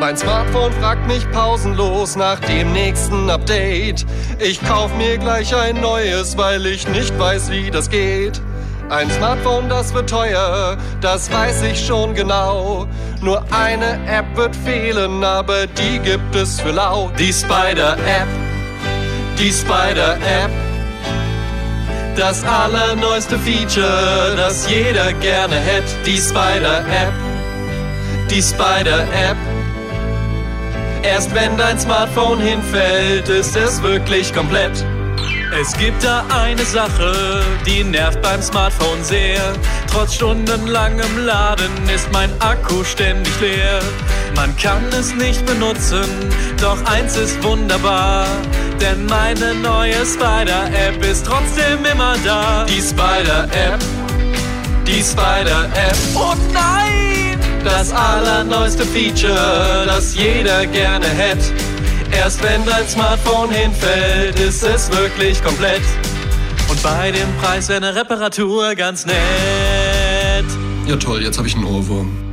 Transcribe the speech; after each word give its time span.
Mein 0.00 0.16
Smartphone 0.16 0.72
fragt 0.80 1.06
mich 1.06 1.30
pausenlos 1.30 2.16
nach 2.16 2.40
dem 2.40 2.72
nächsten 2.72 3.28
Update. 3.28 4.06
Ich 4.38 4.58
kauf 4.64 4.90
mir 4.96 5.18
gleich 5.18 5.54
ein 5.54 5.78
neues, 5.78 6.38
weil 6.38 6.64
ich 6.64 6.88
nicht 6.88 7.16
weiß, 7.18 7.50
wie 7.50 7.70
das 7.70 7.90
geht. 7.90 8.40
Ein 8.88 9.10
Smartphone, 9.10 9.68
das 9.68 9.92
wird 9.92 10.08
teuer, 10.08 10.78
das 11.02 11.30
weiß 11.30 11.64
ich 11.64 11.84
schon 11.86 12.14
genau. 12.14 12.88
Nur 13.20 13.44
eine 13.52 14.00
App 14.06 14.24
wird 14.36 14.56
fehlen, 14.56 15.22
aber 15.22 15.66
die 15.66 15.98
gibt 15.98 16.34
es 16.34 16.62
für 16.62 16.70
lau. 16.70 17.10
Die 17.18 17.30
Spider-App, 17.30 18.28
die 19.38 19.52
Spider-App. 19.52 20.50
Das 22.16 22.42
allerneueste 22.42 23.38
Feature, 23.38 24.34
das 24.34 24.66
jeder 24.66 25.12
gerne 25.12 25.56
hätte. 25.56 25.92
Die 26.06 26.16
Spider-App, 26.16 27.12
die 28.30 28.42
Spider-App. 28.42 29.36
Erst 31.02 31.34
wenn 31.34 31.56
dein 31.56 31.78
Smartphone 31.78 32.40
hinfällt, 32.40 33.28
ist 33.28 33.56
es 33.56 33.82
wirklich 33.82 34.34
komplett. 34.34 34.84
Es 35.58 35.72
gibt 35.72 36.04
da 36.04 36.24
eine 36.28 36.64
Sache, 36.64 37.42
die 37.66 37.82
nervt 37.82 38.20
beim 38.22 38.40
Smartphone 38.40 39.02
sehr. 39.02 39.40
Trotz 39.90 40.14
stundenlangem 40.14 41.24
Laden 41.24 41.88
ist 41.92 42.10
mein 42.12 42.30
Akku 42.40 42.84
ständig 42.84 43.32
leer. 43.40 43.80
Man 44.36 44.56
kann 44.56 44.84
es 44.98 45.14
nicht 45.14 45.44
benutzen, 45.46 46.04
doch 46.60 46.84
eins 46.84 47.16
ist 47.16 47.42
wunderbar. 47.42 48.26
Denn 48.80 49.06
meine 49.06 49.54
neue 49.56 50.06
Spider-App 50.06 51.04
ist 51.04 51.26
trotzdem 51.26 51.84
immer 51.90 52.14
da. 52.24 52.64
Die 52.64 52.80
Spider-App, 52.80 53.80
die 54.86 55.02
Spider-App. 55.02 55.96
Oh 56.14 56.34
nein! 56.52 56.79
Das 57.64 57.92
allerneueste 57.92 58.84
Feature, 58.84 59.84
das 59.86 60.14
jeder 60.14 60.66
gerne 60.66 61.06
hätte. 61.06 61.52
Erst 62.10 62.42
wenn 62.42 62.64
dein 62.64 62.86
Smartphone 62.88 63.50
hinfällt, 63.50 64.38
ist 64.40 64.62
es 64.62 64.90
wirklich 64.90 65.42
komplett. 65.42 65.82
Und 66.68 66.82
bei 66.82 67.10
dem 67.10 67.28
Preis 67.40 67.68
wäre 67.68 67.84
eine 67.84 67.94
Reparatur 67.94 68.74
ganz 68.74 69.04
nett. 69.06 69.16
Ja 70.86 70.96
toll, 70.96 71.22
jetzt 71.22 71.38
habe 71.38 71.48
ich 71.48 71.54
einen 71.54 71.64
Ohrwurm. 71.64 72.29